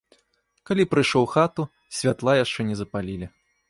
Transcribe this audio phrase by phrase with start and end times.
[0.69, 1.69] Калі прыйшоў у хату,
[2.01, 3.35] святла яшчэ не запалілі.